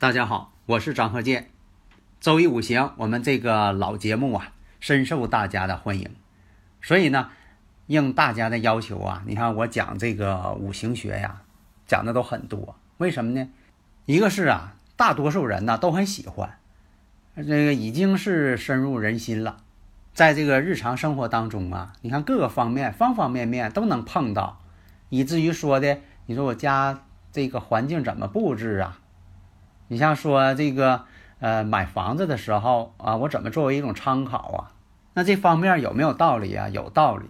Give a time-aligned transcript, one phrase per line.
[0.00, 1.50] 大家好，我是张鹤剑。
[2.20, 6.08] 周一五行，我们这个老节目啊，深受大家的欢迎。
[6.80, 7.28] 所以呢，
[7.86, 11.42] 应大家的要求啊，你看我讲这个五行学呀，
[11.86, 12.76] 讲的都很多。
[12.96, 13.50] 为什么呢？
[14.06, 16.56] 一个是啊，大多数人呢都很喜欢，
[17.36, 19.58] 这个已经是深入人心了。
[20.14, 24.62] 在这个日常生活当中啊，你看各个方面、方方面面都能碰到，
[25.10, 28.98] 以至于说的，你说我家这个环境怎么布置啊？
[29.92, 31.02] 你像说这个，
[31.40, 34.70] 呃，买房子的时候啊，我怎么作为一种参考啊？
[35.14, 36.68] 那这方面有没有道理啊？
[36.68, 37.26] 有道理。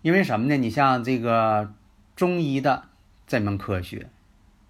[0.00, 0.56] 因为什么呢？
[0.56, 1.74] 你像这个
[2.16, 2.84] 中医的
[3.26, 4.08] 这门科学，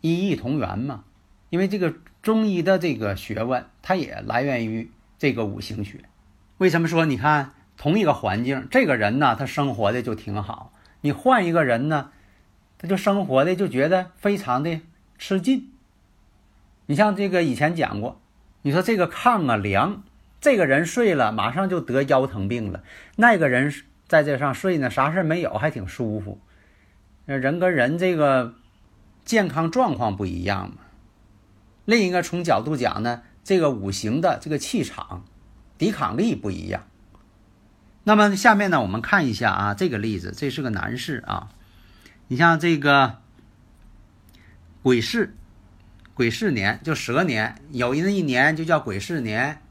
[0.00, 1.04] 医异同源嘛。
[1.50, 6.00] 因为这个中医的这个学问，它也来源于这个五行学。
[6.56, 10.72] 为什么说你看同一个环境，这个人呢，他生活的就挺好，
[11.02, 12.10] 你换一个人呢，
[12.78, 14.80] 他就生活的就觉得非常的
[15.18, 15.70] 吃劲。
[16.88, 18.18] 你像这个以前讲过，
[18.62, 20.04] 你说这个炕啊凉，
[20.40, 22.82] 这个人睡了马上就得腰疼病了，
[23.16, 23.74] 那个人
[24.06, 26.40] 在这上睡呢，啥事没有，还挺舒服。
[27.26, 28.54] 人跟人这个
[29.26, 30.76] 健康状况不一样嘛。
[31.84, 35.26] 另一个从角度讲呢，这个五行的这个气场、
[35.76, 36.86] 抵抗力不一样。
[38.04, 41.50] 那么下面呢，我们看一下啊，这个例子，这是个男士啊，
[42.28, 43.18] 你像这个
[44.82, 45.34] 鬼市。
[46.18, 49.62] 癸巳年就蛇年，有那一年就叫癸巳年。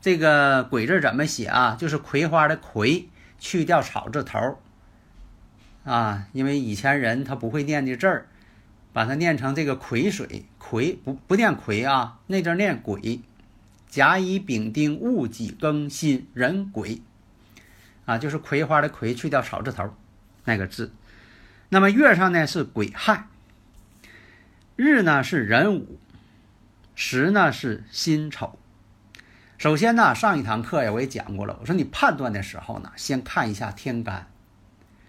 [0.00, 1.76] 这个“癸”字怎么写啊？
[1.76, 3.08] 就是葵花的“葵”，
[3.40, 4.56] 去掉草字头儿
[5.82, 6.28] 啊。
[6.32, 8.28] 因为以前人他不会念这字儿，
[8.92, 13.20] 把它念成这个癸水，癸不不念癸啊，那字念癸。
[13.88, 17.02] 甲乙丙丁戊己庚辛壬癸
[18.04, 19.92] 啊，就是葵花的“葵”，去掉草字头
[20.44, 20.92] 那个字。
[21.70, 23.26] 那么月上呢是癸亥。
[24.82, 25.98] 日呢是壬午，
[26.94, 28.58] 时呢是辛丑。
[29.58, 34.30] 首先呢，上一堂课呀我也讲过了，我说你判断的时候呢，先看一下天干。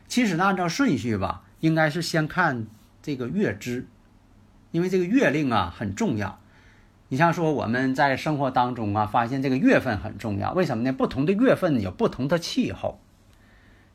[0.09, 2.67] 其实呢，按照顺序吧，应该是先看
[3.01, 3.87] 这个月支，
[4.71, 6.41] 因为这个月令啊很重要。
[7.07, 10.91] 你像说我们在生活当中啊，发现这个月份很重要，为什么呢？
[10.91, 12.99] 不同的月份有不同的气候，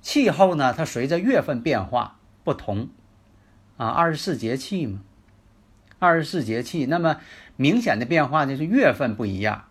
[0.00, 2.88] 气候呢它随着月份变化不同
[3.76, 5.00] 啊，二十四节气嘛。
[5.98, 7.18] 二十四节气，那么
[7.56, 9.64] 明显的变化呢是月份不一样，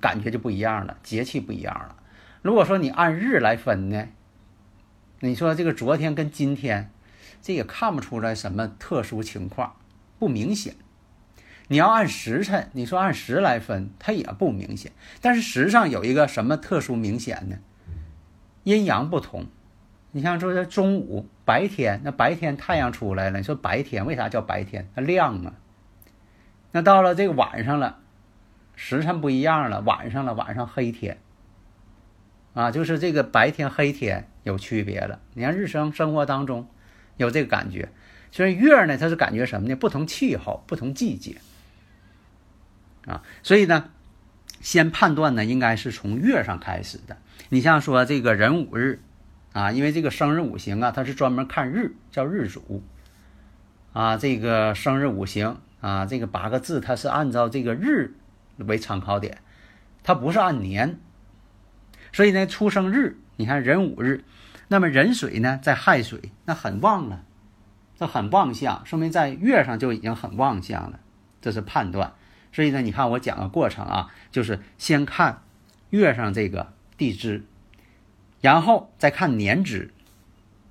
[0.00, 1.96] 感觉就不一样了，节气不一样了。
[2.42, 4.08] 如果说你按日来分呢，
[5.20, 6.90] 你说这个昨天跟今天，
[7.42, 9.76] 这也看不出来什么特殊情况，
[10.18, 10.74] 不明显。
[11.68, 14.92] 你要按时辰，你说按时来分，它也不明显。
[15.20, 17.58] 但是时上有一个什么特殊明显呢？
[18.62, 19.46] 阴阳不同。
[20.12, 24.88] 你像说这中午白天，那白天太阳出来了，你说白天为啥叫白天？
[24.94, 25.52] 它亮啊。
[26.72, 27.98] 那到了这个晚上了，
[28.74, 31.18] 时辰不一样了，晚上了，晚上黑天，
[32.52, 35.20] 啊，就是这个白天黑天有区别了。
[35.32, 36.68] 你看日生生活当中
[37.16, 37.88] 有这个感觉，
[38.30, 39.74] 所以月呢，它是感觉什么呢？
[39.74, 41.36] 不同气候，不同季节，
[43.06, 43.88] 啊，所以呢，
[44.60, 47.16] 先判断呢，应该是从月上开始的。
[47.48, 49.00] 你像说这个壬午日，
[49.52, 52.82] 啊，因为这个生日五行啊，它是专门看日，叫日主，
[53.94, 55.58] 啊，这个生日五行。
[55.80, 58.14] 啊，这个八个字它是按照这个日
[58.58, 59.38] 为参考点，
[60.02, 60.98] 它不是按年。
[62.12, 64.24] 所以呢，出生日你看壬午日，
[64.68, 67.24] 那么壬水呢在亥水，那很旺了，
[67.96, 71.00] 这很旺相，说明在月上就已经很旺相了，
[71.40, 72.14] 这是判断。
[72.52, 75.42] 所以呢，你看我讲个过程啊，就是先看
[75.90, 77.44] 月上这个地支，
[78.40, 79.92] 然后再看年支。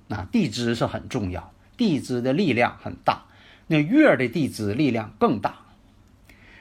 [0.08, 3.24] 啊，地支是很重要，地支的力量很大。
[3.68, 5.56] 那月的地支力量更大，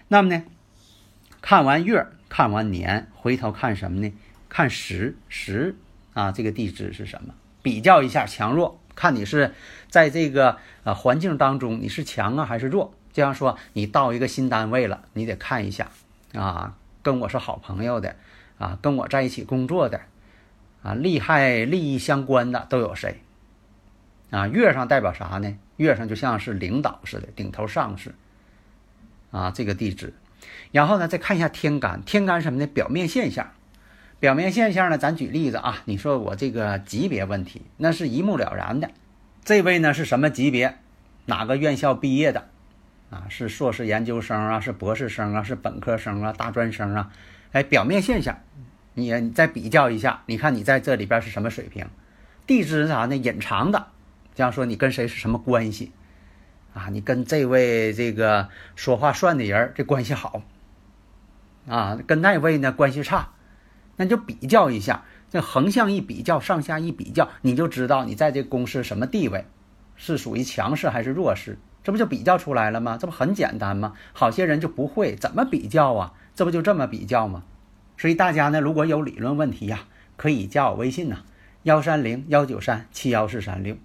[0.07, 0.43] 那么呢，
[1.41, 4.11] 看完月，看完年，回头看什么呢？
[4.49, 5.75] 看时时
[6.13, 7.35] 啊，这个地支是什么？
[7.61, 9.53] 比较一下强弱，看你是
[9.89, 12.93] 在这个呃环境当中你是强啊还是弱？
[13.13, 15.89] 就像说你到一个新单位了，你得看一下
[16.33, 18.15] 啊，跟我是好朋友的
[18.57, 20.01] 啊，跟我在一起工作的
[20.81, 23.21] 啊，利害利益相关的都有谁？
[24.31, 25.55] 啊，月上代表啥呢？
[25.77, 28.13] 月上就像是领导似的，顶头上司
[29.31, 30.13] 啊，这个地支。
[30.71, 32.67] 然后呢，再看一下天干，天干什么呢？
[32.67, 33.51] 表面现象。
[34.19, 38.89] 表面现象呢，咱举例子啊，你说我这个级别问题，那是一目了然的。
[39.43, 40.77] 这位呢是什么级别？
[41.25, 42.47] 哪个院校毕业的？
[43.09, 47.11] 啊，是硕士研究生啊，是博士生啊，是本科生啊，大专生啊？
[47.51, 48.39] 哎，表面现象，
[48.93, 51.85] 你你再比较一下，你看你在这里边是什么水平？
[52.47, 53.15] 地支是啥呢？
[53.15, 53.87] 隐藏的，
[54.35, 55.91] 这样说你跟谁是什么关系？
[56.73, 60.43] 啊，你跟这位这个说话算的人这关系好，
[61.67, 63.29] 啊，跟那位呢关系差。
[63.97, 69.45] 那就比较一下，这横向一比较，上下一比较，你就知道你在这公司什么地位，
[69.95, 72.97] 是属于强势还是弱势，这不就比较出来了吗？
[72.99, 73.93] 这不很简单吗？
[74.11, 77.45] 好些人就不会怎么比较啊，这不就这么比较吗？
[77.95, 79.85] 所以大家呢，如果有理论问题呀，
[80.17, 81.19] 可以加我微信呐，
[81.63, 83.77] 幺三零幺九三七幺四三六。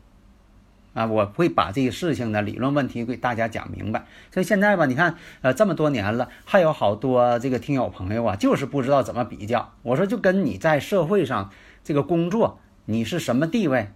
[0.92, 4.04] 啊，我会把这个事情的理论问题给大家讲明白。
[4.32, 9.72] 所以现在吧，你看，呃，这么多年了，还有好多这个听友朋友啊，就是不知道怎么比较。
[9.82, 11.50] 我说，就跟你在社会上
[11.84, 13.92] 这个工作，你是什么地位，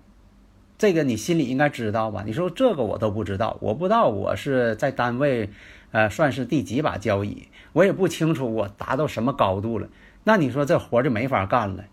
[0.79, 2.23] 这个你心里应该知道吧？
[2.25, 5.51] 你说这个我都不知道，我不知道我是在单位，
[5.91, 9.89] 呃，算是第几把交椅，我也不清楚我达到什么高度了。
[10.23, 11.85] 那你说这活就没法干了。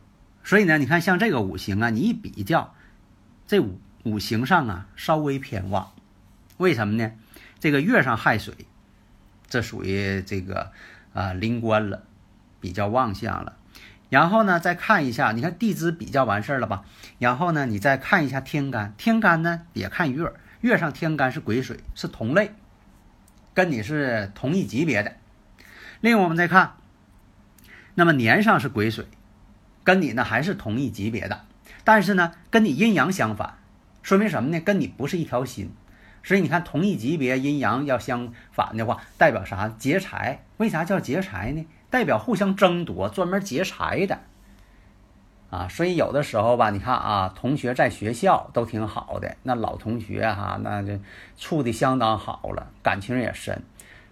[0.44, 2.74] 所以呢，你看像这个五行啊，你一比较，
[3.48, 3.80] 这五。
[4.04, 5.92] 五行上啊，稍微偏旺，
[6.58, 7.12] 为什么呢？
[7.60, 8.56] 这个月上亥水，
[9.48, 10.72] 这属于这个
[11.14, 12.04] 啊临官了，
[12.60, 13.58] 比较旺相了。
[14.10, 16.84] 然后呢，再看一下，你看地支比较完事儿了吧？
[17.20, 22.54] 然后呢，你再看一下天干，天干呢也看月，月上天干是癸水，是同类，
[23.54, 25.14] 跟你是同一级别的。
[26.02, 26.74] 另外我们再看，
[27.94, 29.06] 那么年上是癸水，
[29.84, 31.46] 跟你呢还是同一级别的，
[31.84, 33.60] 但是呢跟你阴阳相反。
[34.04, 34.60] 说明什么呢？
[34.60, 35.72] 跟你不是一条心，
[36.24, 39.70] 所以你看同一级别阴阳要相反的话，代表啥？
[39.78, 40.44] 劫财。
[40.58, 41.66] 为啥叫劫财呢？
[41.90, 44.20] 代表互相争夺，专门劫财的
[45.50, 45.68] 啊。
[45.68, 51.00] 所以有的时候吧，你看啊，同学在学校都挺好的，那老同学哈，那就
[51.38, 53.62] 处的相当好了，感情也深。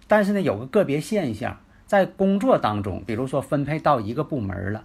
[0.06, 4.84] 但是呢，有个个别现象，在工作当中，比如说分配到一个部门了，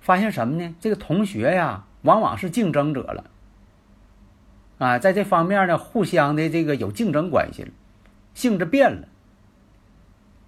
[0.00, 0.74] 发现什么呢？
[0.80, 3.24] 这个同学呀，往往是竞争者了。
[4.80, 7.68] 啊，在这方面呢，互相的这个有竞争关系了，
[8.32, 9.08] 性质变了。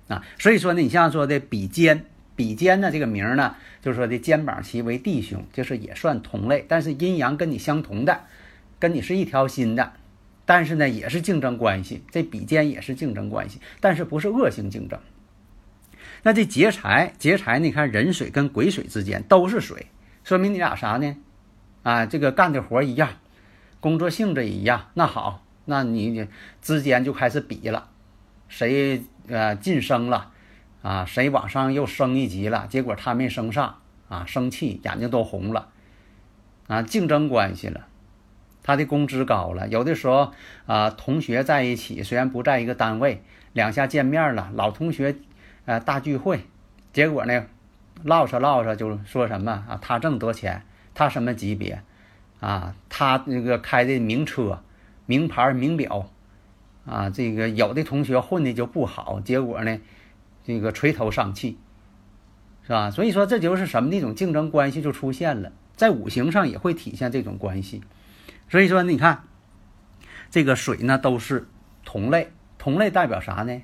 [0.08, 8.23] 啊，所以说呢，你像说的比肩，比肩呢这个名呢，就是说的肩膀齐为弟兄，就是也算同类，但是阴阳跟你相同的，
[8.79, 9.93] 跟你是一条心的，
[10.46, 14.99] 但是呢也是竞争关系，这比肩也是竞争关系，但是不是恶性竞争。
[16.23, 19.88] 那这劫财，劫财，你看壬水跟癸水之间都是水，
[20.25, 21.17] 说明你俩啥呢？
[21.82, 23.11] 啊，这个干的活一样。
[23.82, 26.29] 工作性质一样，那好，那你
[26.61, 27.88] 之间就开始比了，
[28.46, 30.31] 谁呃晋升了，
[30.82, 35.70] 啊，谁往上又升一级了，结果他没升上，啊，生气，眼睛都红了，
[36.69, 37.88] 啊，竞争关系了，
[38.62, 40.32] 他的工资高了，有的时候
[40.67, 45.17] 啊，同学在一起，虽然不在一个单位，两下见面了，老同学，
[45.64, 46.46] 呃，大聚会，
[46.93, 47.46] 结果呢，
[48.05, 50.62] 唠着唠着就说什么啊，他挣多钱，
[50.94, 51.82] 他什么级别。
[52.43, 54.61] 啊，他那个开的名车、
[55.06, 56.11] 名牌、名表，
[56.84, 59.79] 啊，这个有的同学混的就不好，结果呢，
[60.43, 61.56] 这个垂头丧气，
[62.65, 62.91] 是吧？
[62.91, 67.81] 所以说这就是什么那种竞争关系就出现了，在五行上也会体现这种关系。
[68.49, 69.22] 所以说你看，
[70.29, 71.46] 这个水呢都是
[71.84, 73.63] 同类，同类代表啥呢？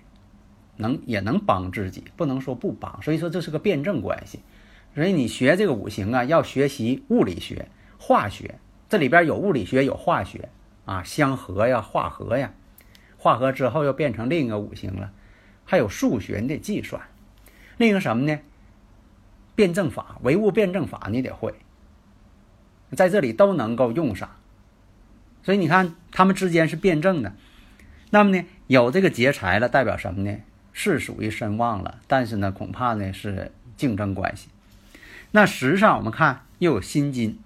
[0.77, 3.03] 能也能帮自己，不能说不帮。
[3.03, 4.39] 所以说这是个辩证关系。
[4.95, 7.69] 所以你学这个五行啊，要学习物理学、
[7.99, 8.61] 化学。
[8.89, 10.49] 这里边有物理学，有化学，
[10.87, 12.55] 啊，相合呀，化合呀，
[13.19, 15.13] 化合之后又变成另一个五行了，
[15.67, 17.03] 还有数学你得计算，
[17.77, 18.39] 另一个什么呢？
[19.55, 21.53] 辩证法，唯物辩证法你得会，
[22.93, 24.31] 在这里都能够用上，
[25.43, 27.35] 所以你看他们之间是辩证的，
[28.09, 30.39] 那么呢，有这个劫财了，代表什么呢？
[30.73, 34.49] 是属于身旺了，但是呢，恐怕呢是竞争关系。
[35.33, 37.39] 那实际上我们看又有辛金。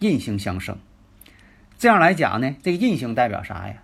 [0.00, 0.76] 印星相生，
[1.78, 3.82] 这样来讲呢，这个印星代表啥呀？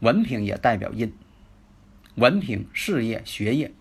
[0.00, 1.12] 文凭也代表印，
[2.16, 3.72] 文凭、事业、学业。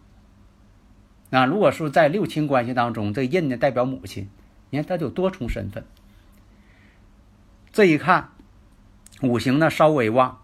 [1.29, 4.29] 那如果说在六亲关系当中，这印呢代表母亲，
[4.69, 5.83] 你看它就多重身份。
[7.73, 8.29] 这一看，
[9.21, 10.39] 五行呢稍微旺，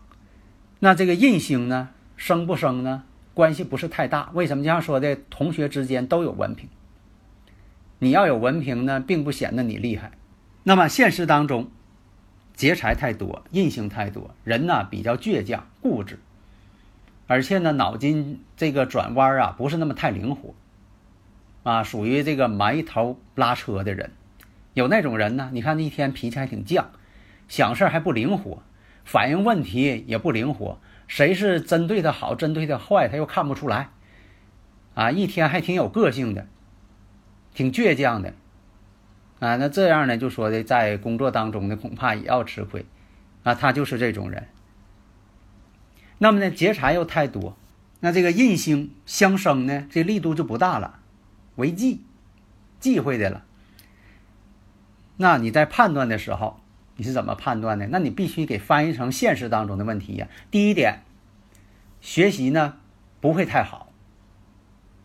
[0.80, 3.04] 那这个印星呢生不生呢？
[3.34, 4.30] 关系不是太大。
[4.34, 5.16] 为什么这样说的？
[5.30, 6.68] 同学之间都有文凭，
[8.00, 10.12] 你要有文凭呢，并不显得你厉害。
[10.64, 11.72] 那么现实当中，
[12.62, 16.20] 劫财太多，印星太多，人呢比较倔强、固执，
[17.26, 20.54] 而且呢脑筋这个转弯啊不是那么太灵活，
[21.64, 24.12] 啊，属于这个埋头拉车的人。
[24.76, 26.86] 有那种人呢，你看那一天脾气还挺犟，
[27.48, 28.62] 想事还不灵活，
[29.06, 30.78] 反应问题也不灵活。
[31.08, 33.90] 谁是针对他好，针对他坏，他又看不出来，
[34.94, 36.46] 啊，一天还挺有个性的，
[37.56, 38.36] 挺倔强的，
[39.42, 42.86] 啊，那这样呢，就说的在工作当中呢，恐怕也要吃亏，
[43.44, 44.48] 啊，他就是这种人。
[46.20, 47.58] 那么呢，劫财又太多，
[48.00, 51.00] 那这个印星相生呢，这力度就不大了，
[51.56, 52.02] 为忌，
[52.80, 53.44] 忌讳的了。
[55.18, 56.62] 那你在判断的时候。
[56.98, 57.88] 你是怎么判断的？
[57.88, 60.28] 那你必须给翻译成现实当中的问题呀。
[60.52, 61.02] 第一点，
[62.00, 62.76] 学习呢
[63.20, 63.92] 不会太好，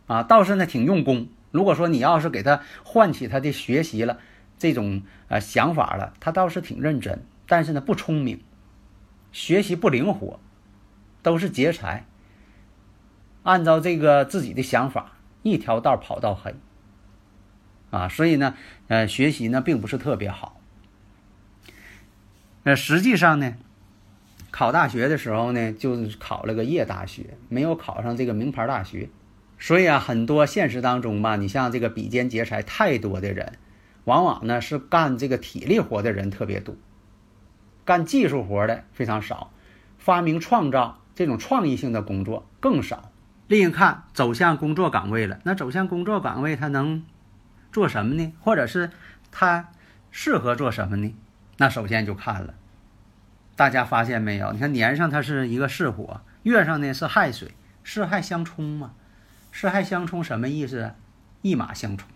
[0.07, 1.28] 啊，倒是呢挺用功。
[1.50, 4.19] 如果说你要是给他唤起他的学习了
[4.59, 8.41] 这种呃想法了，他倒是挺认真，但是呢不聪明，
[9.33, 10.41] 学习不灵活，
[11.23, 12.07] 都是劫财。
[13.43, 15.12] 按照这个自己的想法，
[15.43, 16.55] 一条道跑到黑，
[17.91, 18.55] 啊，所以呢，
[18.88, 20.61] 呃，学习呢并不是特别好。
[22.65, 23.55] 那实际上呢，
[24.50, 29.09] 考大学的时候呢，就是考了个夜大学，没有考上这个名牌大学。
[29.58, 33.54] 所以啊，很多现实当中吧，你像这个比肩劫财太多的人，
[34.04, 36.76] 往往呢是干这个体力活的人特别多，
[37.84, 39.50] 干技术活的非常少，
[39.98, 43.10] 发明创造这种创意性的工作更少。
[43.48, 47.04] 另一看，走向工作岗位了，那走向工作岗位，他能
[47.72, 48.32] 做什么呢？
[48.40, 48.90] 或者是
[49.30, 49.70] 他
[50.10, 51.14] 适合做什么呢？
[51.56, 52.54] 那首先就看了，
[53.56, 54.52] 大家发现没有？
[54.52, 58.92] 你看年上它是一个巳火，月上呢是亥水，巳亥相冲嘛。
[59.58, 60.92] 巳亥相冲什么意思？
[61.40, 62.06] 一马相冲。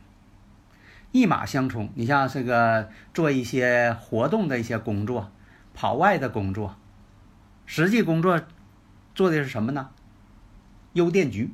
[1.10, 5.32] 一马相冲，你像这个做一些活动的一些工作，
[5.72, 6.76] 跑外的工作，
[7.64, 8.42] 实际工作
[9.14, 9.88] 做的是什么呢？
[10.92, 11.50] 邮电局。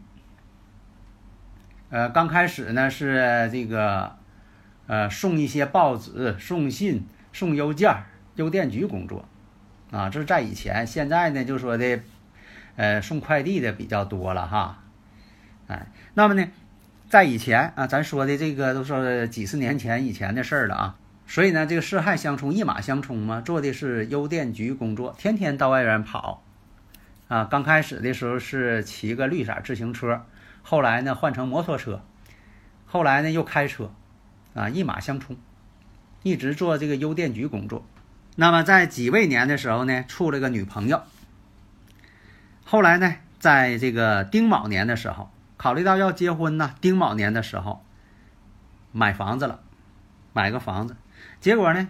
[1.90, 4.16] 呃，刚开始呢是这个，
[4.88, 7.06] 呃，送一些报纸，送信。
[7.32, 8.02] 送邮件，
[8.34, 9.24] 邮电局工作，
[9.92, 10.84] 啊，这是在以前。
[10.84, 12.00] 现在呢，就说的，
[12.74, 14.82] 呃，送快递的比较多了哈，
[15.68, 16.48] 哎，那么呢，
[17.08, 20.96] 在以前啊，咱说的这个都是几十年前以前的事儿了啊。
[21.26, 26.42] 所以呢，这个四害相冲，一马相冲嘛，做的是邮电局工作，天天到外边跑，
[27.28, 30.24] 啊，刚开始的时候是骑个绿色自行车，
[30.62, 32.00] 后来呢换成摩托车，
[32.86, 33.90] 后来呢又开车，
[34.54, 35.36] 啊，一马相冲。
[36.22, 37.86] 一直做这个邮电局工作，
[38.34, 41.02] 那么在己未年的时候呢，处了个女朋友。
[42.64, 47.84] 后来呢，在这个丁卯年的时候，考虑到要结婚呢，丁卯年的时候
[48.92, 49.60] 买房子了，
[50.32, 50.96] 买个房子，
[51.40, 51.88] 结果呢，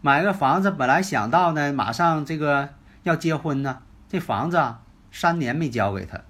[0.00, 2.70] 买个房子本来想到呢，马上这个
[3.02, 6.20] 要结婚呢，这房子啊三年没交给他，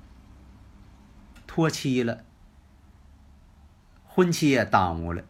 [1.47, 2.25] 拖期了，
[4.05, 5.23] 婚期也耽误了。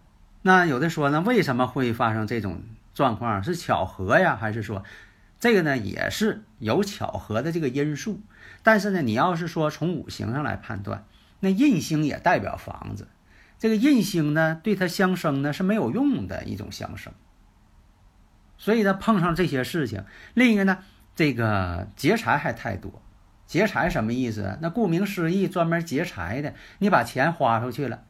[0.42, 2.62] 那有的说呢，为什么会发生这种
[2.94, 3.42] 状况？
[3.42, 4.82] 是巧合呀，还是说
[5.38, 8.20] 这个呢也是有巧合的这个因素？
[8.62, 11.04] 但是呢，你要是说从五行上来判断，
[11.40, 13.08] 那印星也代表房子，
[13.58, 17.12] 这个印星呢对它相生呢是没有用的一种相生，
[18.58, 20.78] 所以呢碰上这些事情，另一个呢
[21.14, 23.02] 这个劫财还太多，
[23.46, 24.58] 劫财什么意思？
[24.60, 28.02] 那顾名思义，专门劫财的，你把钱花出去了。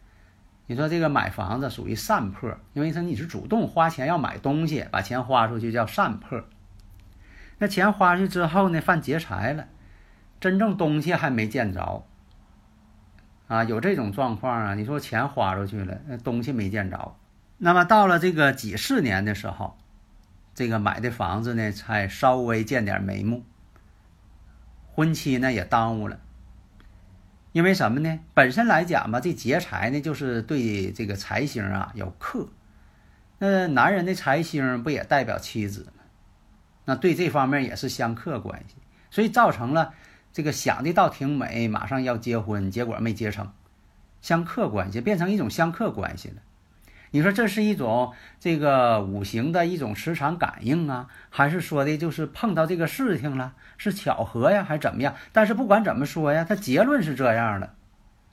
[0.67, 6.45] 你说这个买房子属于散破，因为说你是主动花钱要买东西，把钱花出去叫散破。
[7.59, 9.67] 那钱花出去之后呢，犯劫财了，
[10.41, 12.07] 真正东西还没见着
[13.47, 14.75] 啊，有这种状况啊。
[14.75, 17.17] 你说钱花出去了，那东西没见着，
[17.59, 19.77] 那么到了这个几四年的时候，
[20.55, 23.45] 这个买的房子呢才稍微见点眉目，
[24.87, 26.19] 婚期呢也耽误了。
[27.53, 28.21] 因为什么呢？
[28.33, 32.49] 本身来讲吧，这劫财呢，就是对这个财星啊有克。
[33.39, 36.05] 那男人的财星不也代表妻子吗？
[36.85, 38.77] 那对这方面也是相克关系，
[39.11, 39.93] 所以造成了
[40.33, 43.51] 这个想的倒挺美，马上要结婚，结果没结成，
[44.21, 46.37] 相克关系变成一种相克关系了。
[47.13, 55.17] 你说这是一种这个五行的一种磁场感应啊，还是说的就是碰到这个事情了，是巧合呀，还是怎么样？
[55.33, 57.75] 但是不管怎么说呀，他结论是这样的。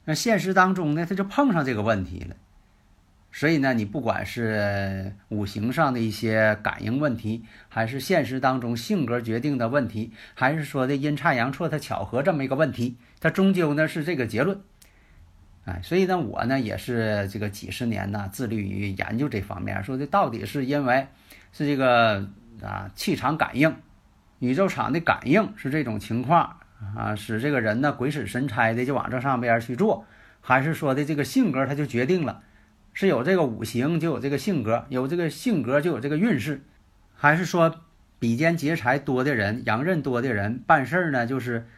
[0.04, 2.36] 那现实当中呢，他就碰上这个问题了，
[3.38, 14.60] 所以呢，你不管是五行上的一些感应问题，还是现实当中性格决定的问题，还是说的阴差阳错它巧合这么一个问题，它终究呢是这个结论。
[15.66, 21.06] 哎，所以呢，我呢也是这个几十年呢，致力于研究这方面，说的到底是因为
[21.52, 22.28] 是这个
[22.60, 23.72] 啊气场感应、
[24.40, 26.56] 宇宙场的感应是这种情况
[26.96, 30.04] 啊，使这个人呢鬼使神差的就往这上边去做，
[30.40, 32.42] 还是说的这个性格他就决定了，
[33.00, 36.64] 是有这个五行就有这个性格，有这个性格就有这个运势，
[37.14, 37.76] 还是说
[38.18, 41.68] 比肩劫财多的人、阳刃多的人办事儿呢，就是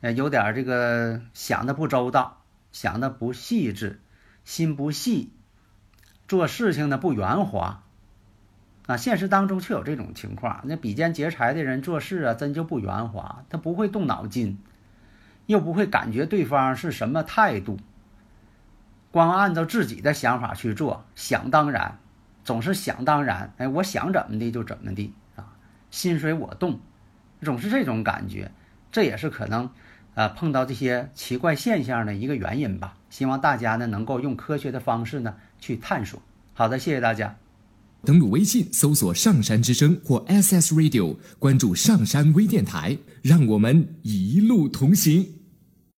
[0.00, 2.38] 呃有点这个想的不周到。
[2.72, 4.00] 想的不细致，
[4.46, 5.34] 心不细，
[6.26, 7.82] 做事情呢不圆滑，
[8.86, 10.62] 啊，现实当中却有这种情况。
[10.64, 14.56] 那比肩劫财的人做事啊，真就不圆滑，他不会动脑筋，
[15.44, 17.76] 又不会感觉对方是什么态度，
[19.10, 21.98] 光按照自己的想法去做，想当然，
[22.44, 23.52] 总是想当然。
[23.56, 25.44] 哎，我想怎么的就怎么的啊，
[25.90, 26.78] 心随我动，
[27.42, 28.50] 总是这种感觉，
[28.92, 29.68] 这也是可能。
[30.14, 32.96] 呃，碰到这些奇怪现象的一个原因吧。
[33.10, 36.20] 希望大家呢能够用科学的方式呢去探索。
[36.52, 37.36] 好的，谢谢大家。
[38.04, 45.39] 登录微信搜索“上山之声”或 SS Radio，关注上山微电台，让我们一路同行。